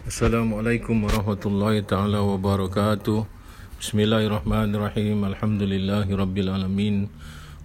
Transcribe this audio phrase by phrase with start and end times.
[0.00, 3.28] Assalamualaikum warahmatullahi taala wabarakatuh.
[3.76, 5.28] Bismillahirrahmanirrahim.
[5.28, 7.12] Alhamdulillahirabbil alamin.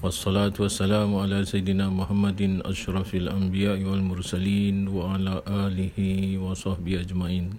[0.03, 7.55] Wassalatu wassalamu ala sayyidina Muhammadin asyrafil anbiya'i wal mursalin wa ala alihi wa sahbihi ajmain.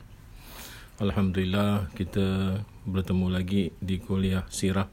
[1.01, 4.93] Alhamdulillah kita bertemu lagi di kuliah sirah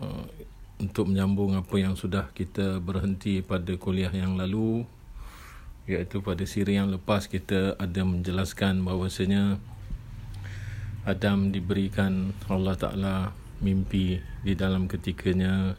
[0.00, 0.24] uh,
[0.80, 4.88] untuk menyambung apa yang sudah kita berhenti pada kuliah yang lalu
[5.86, 9.62] iaitu pada siri yang lepas kita ada menjelaskan bahawasanya
[11.06, 13.16] Adam diberikan Allah Ta'ala
[13.62, 15.78] mimpi di dalam ketikanya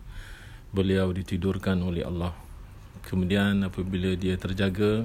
[0.71, 2.31] beliau ditidurkan oleh Allah.
[3.03, 5.03] Kemudian apabila dia terjaga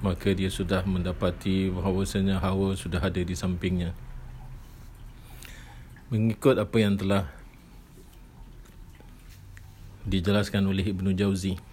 [0.00, 3.92] maka dia sudah mendapati bahawasanya Hawa sudah ada di sampingnya.
[6.08, 7.28] Mengikut apa yang telah
[10.08, 11.71] dijelaskan oleh Ibnu Jauzi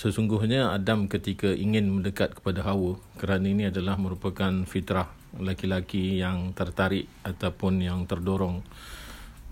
[0.00, 7.04] Sesungguhnya Adam ketika ingin mendekat kepada Hawa kerana ini adalah merupakan fitrah laki-laki yang tertarik
[7.20, 8.64] ataupun yang terdorong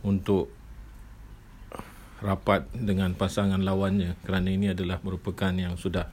[0.00, 0.48] untuk
[2.24, 4.16] rapat dengan pasangan lawannya.
[4.24, 6.08] Kerana ini adalah merupakan yang sudah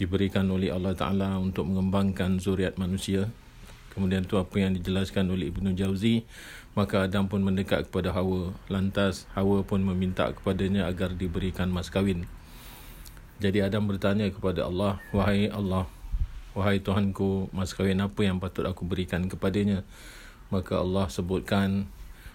[0.00, 3.28] diberikan oleh Allah Ta'ala untuk mengembangkan zuriat manusia.
[3.92, 6.24] Kemudian itu apa yang dijelaskan oleh Ibnu Jauzi
[6.72, 8.56] maka Adam pun mendekat kepada Hawa.
[8.72, 12.24] Lantas Hawa pun meminta kepadanya agar diberikan mas kawin
[13.42, 15.90] jadi Adam bertanya kepada Allah, Wahai Allah,
[16.54, 19.82] wahai Tuhanku, mas kahwin apa yang patut aku berikan kepadanya?
[20.54, 21.90] Maka Allah sebutkan,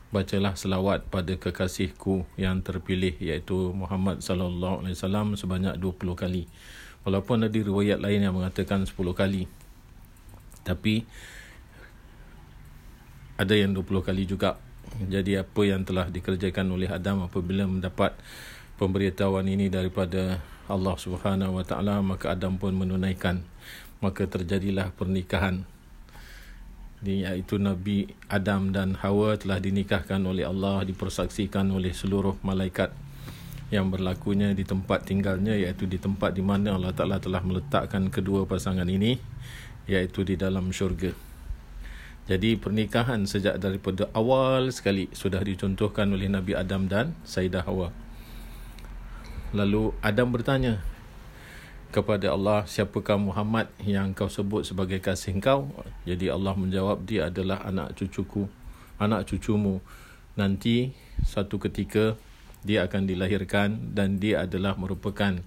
[0.09, 6.43] bacalah selawat pada kekasihku yang terpilih iaitu Muhammad sallallahu alaihi wasallam sebanyak 20 kali.
[7.07, 9.47] Walaupun ada riwayat lain yang mengatakan 10 kali.
[10.67, 11.07] Tapi
[13.39, 14.59] ada yang 20 kali juga.
[14.99, 18.17] Jadi apa yang telah dikerjakan oleh Adam apabila mendapat
[18.79, 20.39] pemberitahuan ini daripada
[20.71, 23.43] Allah Subhanahu Wa Taala maka Adam pun menunaikan
[23.99, 25.67] maka terjadilah pernikahan
[27.03, 32.95] iaitu Nabi Adam dan Hawa telah dinikahkan oleh Allah dipersaksikan oleh seluruh malaikat
[33.69, 38.47] yang berlakunya di tempat tinggalnya iaitu di tempat di mana Allah Taala telah meletakkan kedua
[38.47, 39.19] pasangan ini
[39.85, 41.13] iaitu di dalam syurga.
[42.29, 47.89] Jadi pernikahan sejak daripada awal sekali sudah dicontohkan oleh Nabi Adam dan Sayyidah Hawa.
[49.49, 50.77] Lalu Adam bertanya
[51.89, 55.73] kepada Allah, siapakah Muhammad yang kau sebut sebagai kasih kau?
[56.05, 58.45] Jadi Allah menjawab, dia adalah anak cucuku,
[59.01, 59.81] anak cucumu.
[60.37, 60.93] Nanti
[61.25, 62.13] satu ketika
[62.61, 65.41] dia akan dilahirkan dan dia adalah merupakan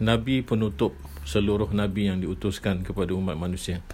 [0.00, 0.96] Nabi penutup
[1.28, 3.84] seluruh Nabi yang diutuskan kepada umat manusia.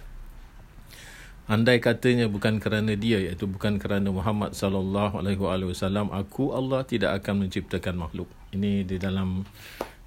[1.45, 7.21] Andai katanya bukan kerana dia iaitu bukan kerana Muhammad sallallahu alaihi wasallam aku Allah tidak
[7.21, 8.25] akan menciptakan makhluk.
[8.49, 9.45] Ini di dalam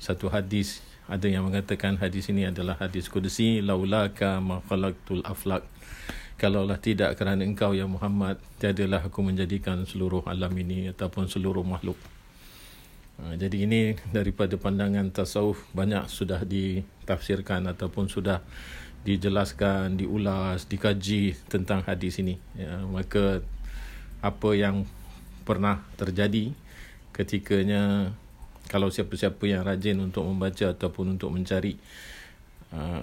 [0.02, 5.62] satu hadis ada yang mengatakan hadis ini adalah hadis kudusi laulaka ma khalaqtul aflaq.
[6.42, 11.98] Kalaulah tidak kerana engkau ya Muhammad tiadalah aku menjadikan seluruh alam ini ataupun seluruh makhluk.
[13.22, 18.42] Ha, jadi ini daripada pandangan tasawuf banyak sudah ditafsirkan ataupun sudah
[19.08, 22.36] dijelaskan, diulas, dikaji tentang hadis ini.
[22.52, 23.40] Ya, maka
[24.20, 24.84] apa yang
[25.48, 26.52] pernah terjadi
[27.16, 28.12] ketikanya
[28.68, 31.80] kalau siapa-siapa yang rajin untuk membaca ataupun untuk mencari
[32.76, 33.00] uh,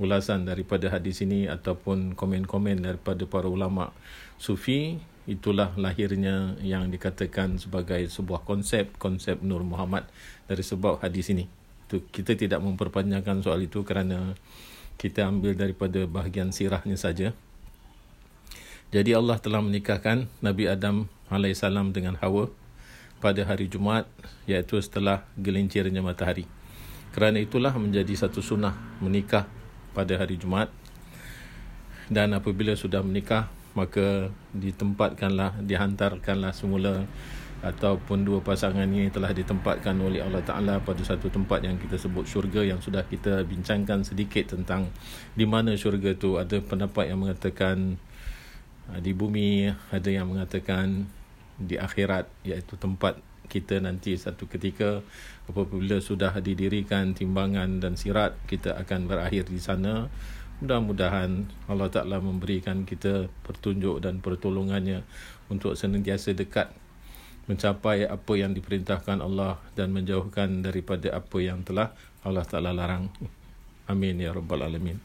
[0.00, 3.92] ulasan daripada hadis ini ataupun komen-komen daripada para ulama
[4.40, 4.96] sufi
[5.28, 10.08] itulah lahirnya yang dikatakan sebagai sebuah konsep konsep Nur Muhammad
[10.48, 11.44] dari sebab hadis ini.
[11.86, 14.32] Itu kita tidak memperpanjangkan soal itu kerana
[14.96, 17.36] kita ambil daripada bahagian sirahnya saja.
[18.92, 21.62] Jadi Allah telah menikahkan Nabi Adam AS
[21.92, 22.48] dengan Hawa
[23.18, 24.06] pada hari Jumaat
[24.46, 26.46] iaitu setelah gelincirnya matahari.
[27.10, 29.48] Kerana itulah menjadi satu sunnah menikah
[29.96, 30.68] pada hari Jumaat.
[32.06, 37.04] Dan apabila sudah menikah maka ditempatkanlah dihantarkanlah semula
[37.64, 42.28] ataupun dua pasangan ini telah ditempatkan oleh Allah Ta'ala pada satu tempat yang kita sebut
[42.28, 44.92] syurga yang sudah kita bincangkan sedikit tentang
[45.32, 47.96] di mana syurga itu ada pendapat yang mengatakan
[48.92, 51.08] uh, di bumi ada yang mengatakan
[51.56, 53.16] di akhirat iaitu tempat
[53.48, 55.00] kita nanti satu ketika
[55.46, 60.10] apabila sudah didirikan timbangan dan sirat kita akan berakhir di sana.
[60.56, 65.04] Mudah-mudahan Allah Ta'ala memberikan kita pertunjuk dan pertolongannya
[65.52, 66.72] untuk senantiasa dekat
[67.46, 71.94] mencapai apa yang diperintahkan Allah dan menjauhkan daripada apa yang telah
[72.26, 73.06] Allah Taala larang.
[73.86, 74.98] Amin ya rabbal alamin.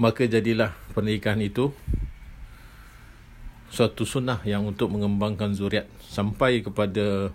[0.00, 1.70] Maka jadilah pernikahan itu
[3.72, 7.32] suatu sunnah yang untuk mengembangkan zuriat sampai kepada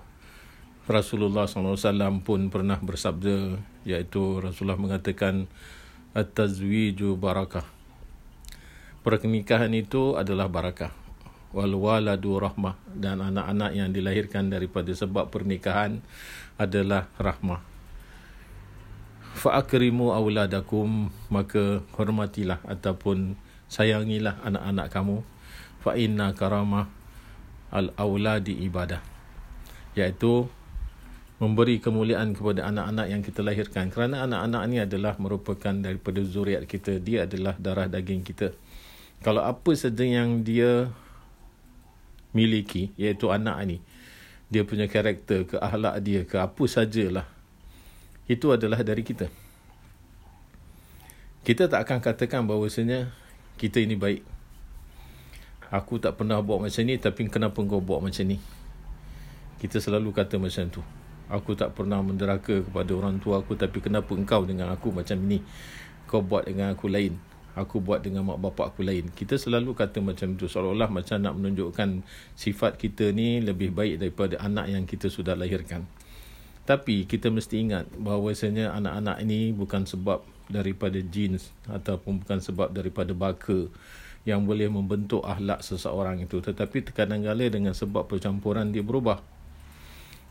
[0.87, 5.49] Rasulullah SAW pun pernah bersabda iaitu Rasulullah mengatakan
[6.15, 7.65] at-tazwiju barakah
[9.01, 10.93] pernikahan itu adalah barakah
[11.51, 12.75] wal waladu rahmah.
[12.91, 16.01] Dan anak-anak yang dilahirkan daripada sebab pernikahan
[16.57, 17.61] adalah rahmah.
[19.37, 23.37] Fa akrimu auladakum maka hormatilah ataupun
[23.69, 25.17] sayangilah anak-anak kamu.
[25.85, 26.89] Fa inna karamah
[27.69, 29.03] al auladi ibadah.
[29.93, 30.49] Iaitu
[31.37, 33.93] memberi kemuliaan kepada anak-anak yang kita lahirkan.
[33.93, 36.97] Kerana anak-anak ini adalah merupakan daripada zuriat kita.
[36.97, 38.57] Dia adalah darah daging kita.
[39.21, 40.89] Kalau apa saja yang dia
[42.35, 43.77] miliki iaitu anak ini
[44.47, 47.27] dia punya karakter ke akhlak dia ke apa sajalah.
[48.27, 49.27] Itu adalah dari kita.
[51.43, 53.11] Kita tak akan katakan bahawasanya
[53.59, 54.23] kita ini baik.
[55.67, 58.39] Aku tak pernah buat macam ni tapi kenapa kau buat macam ni?
[59.59, 60.81] Kita selalu kata macam tu.
[61.27, 65.43] Aku tak pernah menderaka kepada orang tua aku tapi kenapa engkau dengan aku macam ni?
[66.07, 67.19] Kau buat dengan aku lain
[67.57, 69.09] aku buat dengan mak bapak aku lain.
[69.09, 72.05] Kita selalu kata macam tu seolah-olah macam nak menunjukkan
[72.37, 75.89] sifat kita ni lebih baik daripada anak yang kita sudah lahirkan.
[76.67, 80.21] Tapi kita mesti ingat bahawasanya anak-anak ini bukan sebab
[80.51, 83.67] daripada jeans ataupun bukan sebab daripada baka
[84.27, 86.43] yang boleh membentuk ahlak seseorang itu.
[86.43, 89.23] Tetapi kadang-kadang dengan sebab percampuran dia berubah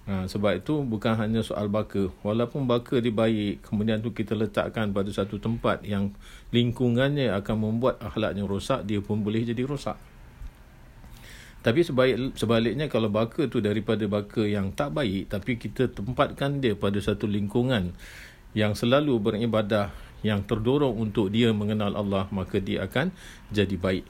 [0.06, 4.94] ha, sebab itu bukan hanya soal baka walaupun baka dia baik kemudian tu kita letakkan
[4.94, 6.14] pada satu tempat yang
[6.54, 9.98] lingkungannya akan membuat ahlaknya rosak dia pun boleh jadi rosak
[11.66, 16.78] tapi sebaik, sebaliknya kalau baka tu daripada baka yang tak baik tapi kita tempatkan dia
[16.78, 17.90] pada satu lingkungan
[18.54, 19.90] yang selalu beribadah
[20.22, 23.10] yang terdorong untuk dia mengenal Allah maka dia akan
[23.50, 24.06] jadi baik.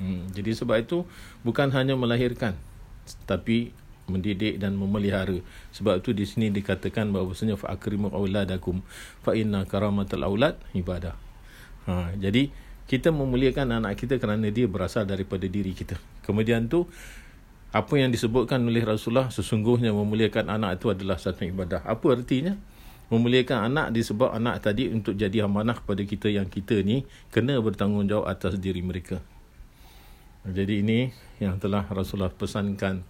[0.00, 1.04] Hmm, jadi sebab itu
[1.44, 2.56] bukan hanya melahirkan
[3.28, 3.76] tapi
[4.06, 5.40] mendidik dan memelihara.
[5.72, 8.84] Sebab itu di sini dikatakan bahawasanya fa akrimu auladakum
[9.24, 11.16] fa inna karamatal aulad ibadah.
[11.88, 12.48] Ha, jadi
[12.84, 15.96] kita memuliakan anak kita kerana dia berasal daripada diri kita.
[16.24, 16.84] Kemudian tu
[17.74, 21.82] apa yang disebutkan oleh Rasulullah sesungguhnya memuliakan anak itu adalah satu ibadah.
[21.82, 22.54] Apa artinya?
[23.12, 28.24] memuliakan anak disebab anak tadi untuk jadi amanah kepada kita yang kita ni kena bertanggungjawab
[28.24, 29.20] atas diri mereka.
[30.44, 31.08] Jadi ini
[31.40, 33.04] yang telah Rasulullah pesankan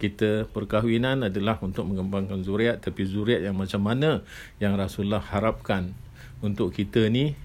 [0.00, 2.80] kita perkahwinan adalah untuk mengembangkan zuriat.
[2.80, 4.24] Tapi zuriat yang macam mana
[4.56, 5.92] yang Rasulullah harapkan
[6.40, 7.36] untuk kita ni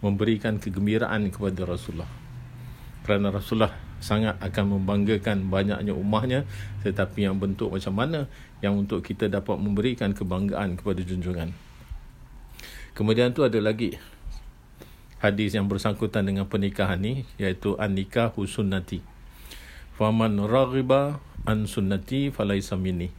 [0.00, 2.08] memberikan kegembiraan kepada Rasulullah.
[3.04, 6.46] Kerana Rasulullah sangat akan membanggakan banyaknya ummahnya
[6.86, 8.30] tetapi yang bentuk macam mana
[8.62, 11.50] yang untuk kita dapat memberikan kebanggaan kepada junjungan.
[12.94, 13.98] Kemudian tu ada lagi
[15.18, 19.17] hadis yang bersangkutan dengan pernikahan ni iaitu an-nikah sunnati
[19.98, 23.10] faman raghiba an sunnati falaisa minni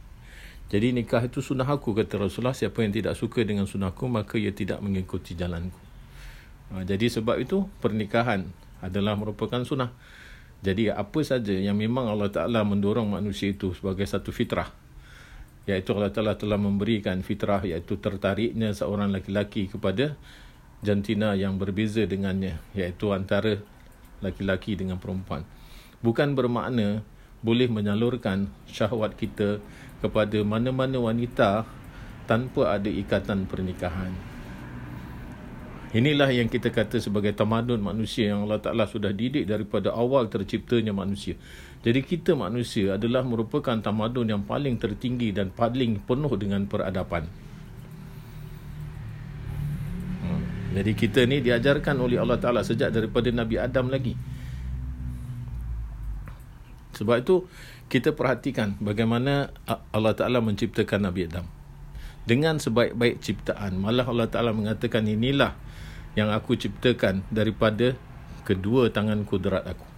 [0.72, 4.56] jadi nikah itu sunnah aku kata Rasulullah siapa yang tidak suka dengan sunnahku maka ia
[4.56, 5.76] tidak mengikuti jalanku
[6.72, 8.48] ha, jadi sebab itu pernikahan
[8.80, 9.92] adalah merupakan sunnah
[10.60, 14.68] jadi apa saja yang memang Allah Ta'ala mendorong manusia itu sebagai satu fitrah.
[15.64, 20.20] Iaitu Allah Ta'ala telah memberikan fitrah iaitu tertariknya seorang laki-laki kepada
[20.84, 22.60] jantina yang berbeza dengannya.
[22.76, 23.56] Iaitu antara
[24.20, 25.48] laki-laki dengan perempuan.
[26.00, 27.04] Bukan bermakna
[27.44, 29.60] boleh menyalurkan syahwat kita
[30.00, 31.68] kepada mana-mana wanita
[32.24, 34.12] tanpa ada ikatan pernikahan.
[35.90, 40.94] Inilah yang kita kata sebagai tamadun manusia yang Allah Ta'ala sudah didik daripada awal terciptanya
[40.94, 41.34] manusia.
[41.82, 47.26] Jadi kita manusia adalah merupakan tamadun yang paling tertinggi dan paling penuh dengan peradaban.
[50.22, 50.42] Hmm.
[50.78, 54.14] Jadi kita ni diajarkan oleh Allah Ta'ala sejak daripada Nabi Adam lagi.
[57.00, 57.48] Sebab itu
[57.88, 59.48] kita perhatikan bagaimana
[59.90, 61.48] Allah Ta'ala menciptakan Nabi Adam.
[62.28, 63.80] Dengan sebaik-baik ciptaan.
[63.80, 65.56] Malah Allah Ta'ala mengatakan inilah
[66.12, 67.96] yang aku ciptakan daripada
[68.44, 69.88] kedua tangan kudrat aku.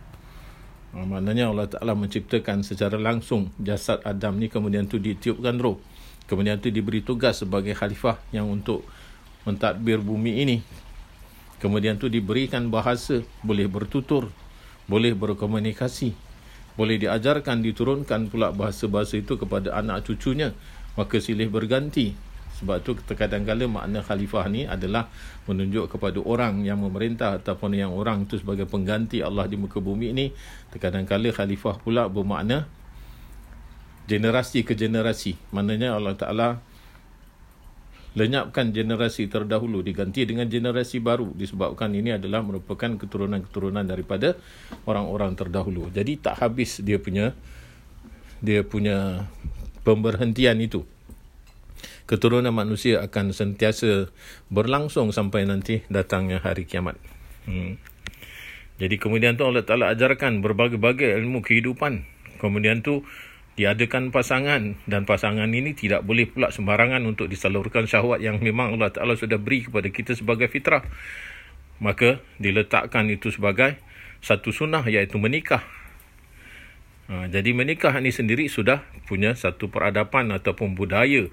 [0.95, 5.83] Ha, maknanya Allah Ta'ala menciptakan secara langsung jasad Adam ni kemudian tu ditiupkan roh.
[6.31, 8.87] Kemudian tu diberi tugas sebagai khalifah yang untuk
[9.43, 10.57] mentadbir bumi ini.
[11.59, 14.31] Kemudian tu diberikan bahasa, boleh bertutur,
[14.87, 16.32] boleh berkomunikasi.
[16.73, 20.57] Boleh diajarkan, diturunkan pula bahasa-bahasa itu kepada anak cucunya.
[20.97, 22.13] Maka silih berganti
[22.63, 25.11] sebab tu kadang-kadang makna khalifah ni adalah
[25.51, 30.15] menunjuk kepada orang yang memerintah ataupun yang orang tu sebagai pengganti Allah di muka bumi
[30.15, 30.31] ni.
[30.71, 32.71] Kadang-kadang khalifah pula bermakna
[34.07, 35.35] generasi ke generasi.
[35.51, 36.49] Maknanya Allah Ta'ala
[38.13, 44.37] lenyapkan generasi terdahulu diganti dengan generasi baru disebabkan ini adalah merupakan keturunan-keturunan daripada
[44.85, 45.89] orang-orang terdahulu.
[45.89, 47.33] Jadi tak habis dia punya
[48.43, 49.31] dia punya
[49.87, 50.85] pemberhentian itu.
[52.03, 54.11] keturunan manusia akan sentiasa
[54.53, 56.99] berlangsung sampai nanti datangnya hari kiamat.
[57.49, 57.81] Hmm.
[58.77, 62.05] Jadi kemudian tu Allah Ta'ala ajarkan berbagai-bagai ilmu kehidupan.
[62.43, 63.07] Kemudian tu
[63.53, 68.89] diadakan pasangan dan pasangan ini tidak boleh pula sembarangan untuk disalurkan syahwat yang memang Allah
[68.89, 70.81] Ta'ala sudah beri kepada kita sebagai fitrah.
[71.83, 73.77] Maka diletakkan itu sebagai
[74.25, 75.61] satu sunnah iaitu menikah.
[77.11, 81.29] Ha, jadi menikah ini sendiri sudah punya satu peradaban ataupun budaya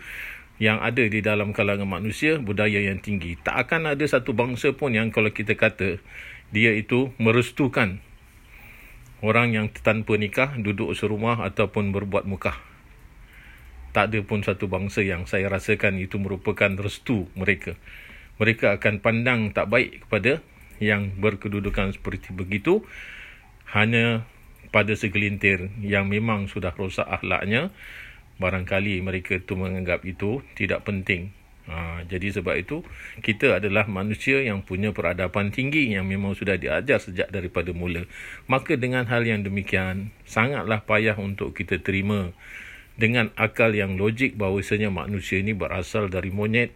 [0.59, 3.39] yang ada di dalam kalangan manusia, budaya yang tinggi.
[3.39, 6.03] Tak akan ada satu bangsa pun yang kalau kita kata
[6.51, 8.03] dia itu merestukan
[9.19, 12.55] orang yang tanpa nikah duduk serumah ataupun berbuat mukah.
[13.89, 17.73] Tak ada pun satu bangsa yang saya rasakan itu merupakan restu mereka.
[18.37, 20.39] Mereka akan pandang tak baik kepada
[20.79, 22.87] yang berkedudukan seperti begitu
[23.75, 24.23] hanya
[24.69, 27.73] pada segelintir yang memang sudah rosak akhlaknya
[28.39, 31.35] barangkali mereka tu menganggap itu tidak penting
[31.69, 32.81] ha, jadi sebab itu
[33.21, 38.09] kita adalah manusia yang punya peradaban tinggi yang memang sudah diajar sejak daripada mula
[38.49, 42.33] maka dengan hal yang demikian sangatlah payah untuk kita terima
[42.99, 46.75] dengan akal yang logik bahawasanya manusia ini berasal dari monyet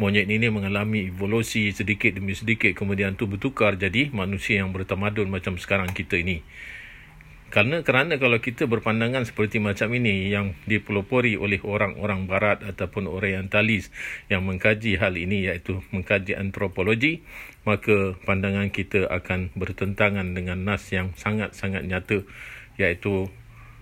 [0.00, 5.60] monyet ini mengalami evolusi sedikit demi sedikit kemudian tu bertukar jadi manusia yang bertamadun macam
[5.60, 6.40] sekarang kita ini.
[7.50, 13.90] Kerana kerana kalau kita berpandangan seperti macam ini yang dipelopori oleh orang-orang barat ataupun orientalis
[14.30, 17.26] yang mengkaji hal ini iaitu mengkaji antropologi
[17.66, 22.22] maka pandangan kita akan bertentangan dengan nas yang sangat-sangat nyata
[22.78, 23.26] iaitu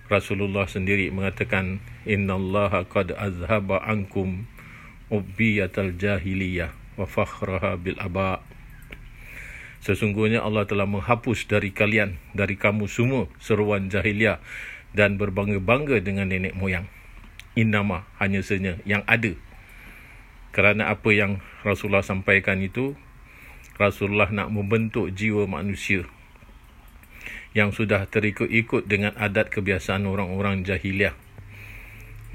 [0.08, 4.48] Rasulullah sendiri mengatakan innallaha qad azhaba ankum
[5.12, 8.40] ubbiyatal jahiliyah wa fakhraha bil aba
[9.78, 14.42] Sesungguhnya Allah telah menghapus dari kalian dari kamu semua seruan jahiliyah
[14.96, 16.90] dan berbangga-bangga dengan nenek moyang.
[17.54, 19.34] Innama hanya saja yang ada.
[20.50, 22.98] Kerana apa yang Rasulullah sampaikan itu
[23.78, 26.02] Rasulullah nak membentuk jiwa manusia
[27.54, 31.14] yang sudah terikut-ikut dengan adat kebiasaan orang-orang jahiliah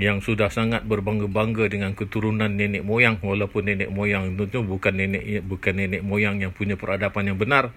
[0.02, 5.74] yang sudah sangat berbangga-bangga dengan keturunan nenek moyang walaupun nenek moyang itu bukan nenek bukan
[5.78, 7.70] nenek moyang yang punya peradaban yang benar.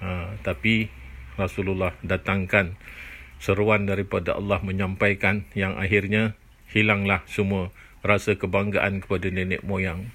[0.00, 0.88] Ha, tapi
[1.36, 2.80] Rasulullah datangkan
[3.36, 6.32] seruan daripada Allah menyampaikan yang akhirnya
[6.72, 10.08] hilanglah semua rasa kebanggaan kepada nenek moyang.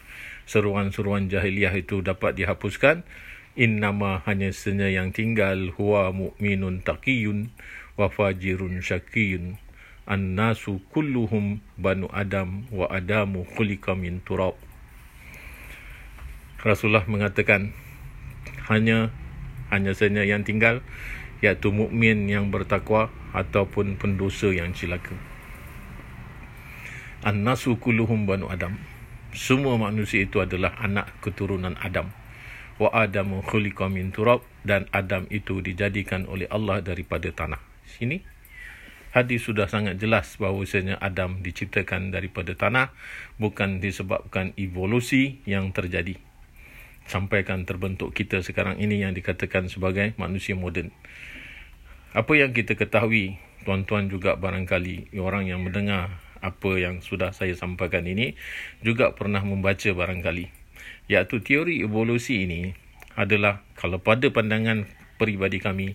[0.50, 3.06] Seruan-seruan jahiliah itu dapat dihapuskan.
[3.54, 7.54] Innama hanya senya yang tinggal huwa mu'minun taqiyun
[7.94, 9.62] wa fajirun syakiyun
[10.10, 14.56] annasu kulluhum banu adam wa adamu khuliqa min turab.
[16.64, 17.76] Rasulullah mengatakan
[18.72, 19.12] hanya
[19.72, 20.80] hanya saja yang tinggal
[21.44, 25.16] iaitu mukmin yang bertakwa ataupun pendosa yang cilaka
[27.24, 28.76] annasu kulluhum banu adam.
[29.34, 32.14] Semua manusia itu adalah anak keturunan Adam.
[32.78, 37.58] Wa adamu khuliqa min turab dan Adam itu dijadikan oleh Allah daripada tanah.
[37.88, 38.22] Sini
[39.14, 42.90] hadis sudah sangat jelas bahawasanya Adam diciptakan daripada tanah
[43.38, 46.18] bukan disebabkan evolusi yang terjadi.
[47.06, 50.90] Sampaikan terbentuk kita sekarang ini yang dikatakan sebagai manusia moden.
[52.18, 53.38] Apa yang kita ketahui
[53.70, 58.34] tuan-tuan juga barangkali orang yang mendengar apa yang sudah saya sampaikan ini
[58.82, 60.50] juga pernah membaca barangkali.
[61.06, 62.74] Iaitu teori evolusi ini
[63.14, 64.90] adalah kalau pada pandangan
[65.22, 65.94] peribadi kami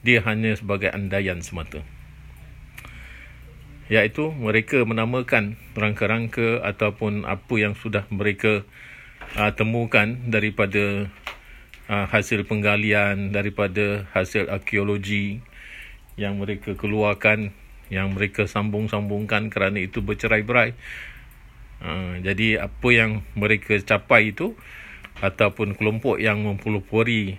[0.00, 1.84] dia hanya sebagai andaian semata
[3.86, 8.66] iaitu mereka menamakan rangka-rangka ataupun apa yang sudah mereka
[9.38, 11.06] uh, temukan daripada
[11.86, 15.38] uh, hasil penggalian daripada hasil arkeologi
[16.18, 17.54] yang mereka keluarkan
[17.86, 20.74] yang mereka sambung-sambungkan kerana itu bercerai-berai.
[21.78, 24.58] Uh, jadi apa yang mereka capai itu
[25.22, 27.38] ataupun kelompok yang mempelopori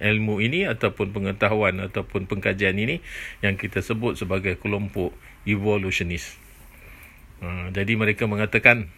[0.00, 3.04] ilmu ini ataupun pengetahuan ataupun pengkajian ini
[3.44, 5.12] yang kita sebut sebagai kelompok
[5.48, 6.36] evolutionist.
[7.40, 8.92] Uh, jadi mereka mengatakan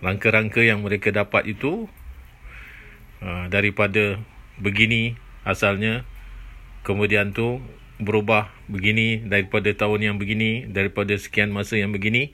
[0.00, 1.86] rangka-rangka yang mereka dapat itu
[3.20, 4.16] uh, daripada
[4.56, 6.08] begini asalnya
[6.84, 7.60] kemudian tu
[8.00, 12.32] berubah begini daripada tahun yang begini daripada sekian masa yang begini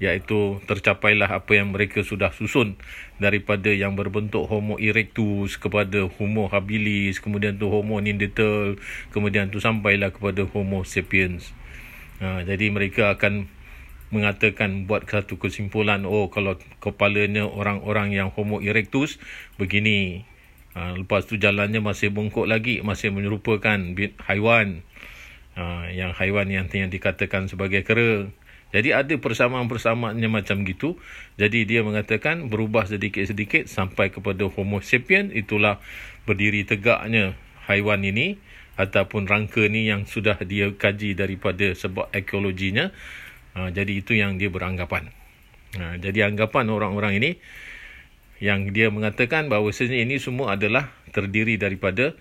[0.00, 2.80] iaitu tercapailah apa yang mereka sudah susun
[3.20, 8.80] daripada yang berbentuk Homo erectus kepada Homo habilis kemudian tu Homo neanderthal
[9.12, 11.52] kemudian tu sampailah kepada Homo sapiens.
[12.24, 13.48] Ha, jadi mereka akan
[14.10, 19.20] mengatakan buat satu kesimpulan oh kalau kepalanya orang-orang yang Homo erectus
[19.60, 20.24] begini.
[20.72, 23.78] Ha, lepas tu jalannya masih bengkok lagi masih menyerupakan
[24.24, 24.80] haiwan.
[25.60, 28.32] Ha, yang haiwan yang, yang dikatakan sebagai kera.
[28.70, 30.94] Jadi ada persamaan-persamaannya macam gitu.
[31.34, 35.34] Jadi dia mengatakan berubah sedikit-sedikit sampai kepada homo sapien.
[35.34, 35.82] Itulah
[36.22, 37.34] berdiri tegaknya
[37.66, 38.38] haiwan ini
[38.78, 42.94] ataupun rangka ni yang sudah dia kaji daripada sebab ekologinya.
[43.58, 45.10] Ha, jadi itu yang dia beranggapan.
[45.74, 47.30] Ha, jadi anggapan orang-orang ini
[48.40, 52.16] yang dia mengatakan bahawa ini semua adalah terdiri daripada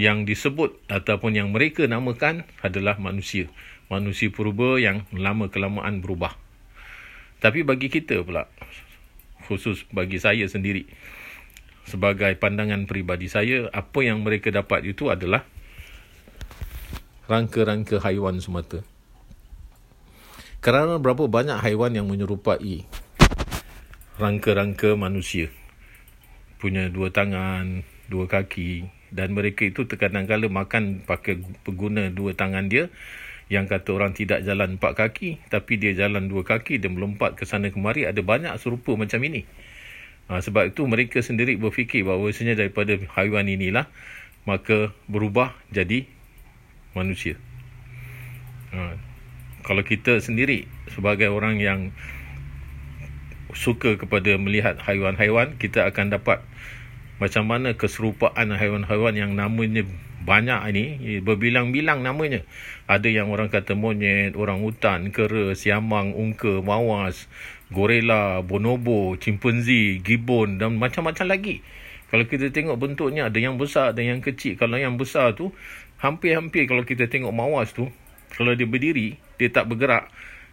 [0.00, 3.52] yang disebut ataupun yang mereka namakan adalah manusia.
[3.92, 6.40] Manusia purba yang lama kelamaan berubah.
[7.44, 8.48] Tapi bagi kita pula,
[9.44, 10.88] khusus bagi saya sendiri,
[11.84, 15.44] sebagai pandangan peribadi saya, apa yang mereka dapat itu adalah
[17.28, 18.80] rangka-rangka haiwan semata.
[20.64, 22.88] Kerana berapa banyak haiwan yang menyerupai
[24.16, 25.52] rangka-rangka manusia.
[26.60, 32.88] Punya dua tangan, dua kaki, dan mereka itu terkadang-kala makan pakai pengguna dua tangan dia
[33.50, 37.42] yang kata orang tidak jalan empat kaki tapi dia jalan dua kaki dan melompat ke
[37.42, 39.42] sana kemari ada banyak serupa macam ini.
[40.30, 43.90] Ha, sebab itu mereka sendiri berfikir bahawa sebenarnya daripada haiwan inilah
[44.46, 46.06] maka berubah jadi
[46.94, 47.34] manusia.
[48.70, 48.94] Ha,
[49.66, 51.90] kalau kita sendiri sebagai orang yang
[53.50, 56.46] suka kepada melihat haiwan-haiwan kita akan dapat
[57.20, 59.84] macam mana keserupaan haiwan-haiwan yang namanya
[60.24, 60.84] banyak ini
[61.20, 62.40] berbilang-bilang namanya.
[62.88, 67.28] Ada yang orang kata monyet orang hutan kera siamang ungka mawas
[67.70, 71.60] gorila bonobo chimpanzee gibbon dan macam-macam lagi.
[72.10, 74.58] Kalau kita tengok bentuknya ada yang besar ada yang kecil.
[74.58, 75.52] Kalau yang besar tu
[76.00, 77.86] hampir-hampir kalau kita tengok mawas tu
[78.32, 80.08] kalau dia berdiri dia tak bergerak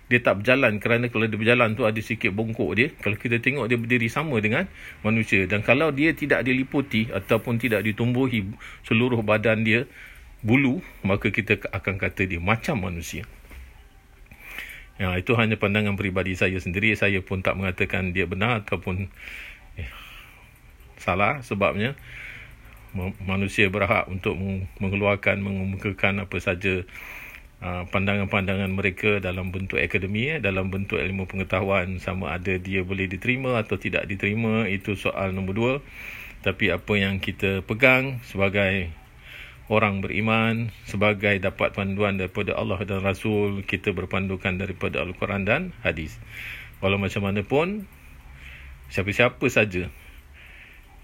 [0.08, 3.68] dia tak berjalan kerana kalau dia berjalan tu ada sikit bongkok dia kalau kita tengok
[3.68, 4.64] dia berdiri sama dengan
[5.04, 8.48] manusia dan kalau dia tidak diliputi ataupun tidak ditumbuhi
[8.88, 9.84] seluruh badan dia
[10.46, 13.26] bulu maka kita akan kata dia macam manusia.
[14.98, 16.98] Ya itu hanya pandangan peribadi saya sendiri.
[16.98, 19.10] Saya pun tak mengatakan dia benar ataupun
[19.78, 19.90] eh,
[20.98, 21.94] salah sebabnya.
[23.22, 24.34] Manusia berhak untuk
[24.82, 26.82] mengeluarkan mengemukakan apa saja
[27.64, 33.58] pandangan-pandangan mereka dalam bentuk akademi eh, dalam bentuk ilmu pengetahuan sama ada dia boleh diterima
[33.58, 35.74] atau tidak diterima itu soal nombor dua.
[36.46, 38.94] Tapi apa yang kita pegang sebagai
[39.68, 46.16] orang beriman sebagai dapat panduan daripada Allah dan Rasul kita berpandukan daripada Al-Quran dan hadis.
[46.80, 47.90] Walau macam mana pun
[48.94, 49.92] siapa-siapa saja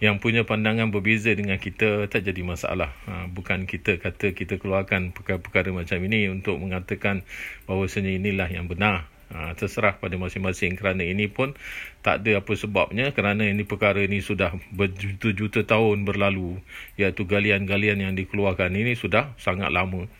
[0.04, 2.92] yang punya pandangan berbeza dengan kita tak jadi masalah.
[3.08, 7.24] Ha, bukan kita kata kita keluarkan perkara-perkara macam ini untuk mengatakan
[7.63, 9.08] bahawa sebenarnya inilah yang benar.
[9.32, 10.76] Ha, terserah pada masing-masing.
[10.76, 11.56] Kerana ini pun
[12.04, 13.16] tak ada apa sebabnya.
[13.16, 16.60] Kerana ini perkara ini sudah berjuta-juta tahun berlalu
[17.00, 20.12] iaitu galian-galian yang dikeluarkan ini sudah sangat lama.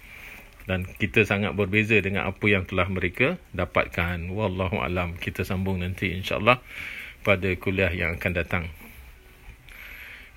[0.64, 4.32] Dan kita sangat berbeza dengan apa yang telah mereka dapatkan.
[4.32, 5.20] Wallahu alam.
[5.20, 6.64] Kita sambung nanti insyaallah
[7.28, 8.72] pada kuliah yang akan datang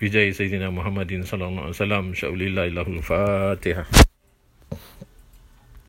[0.02, 3.86] بجاه سيدنا محمد صلى الله عليه وسلم شاء الله له الفاتحة